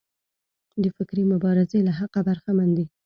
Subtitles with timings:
[0.83, 2.85] د فکري مبارزې له حقه برخمن دي.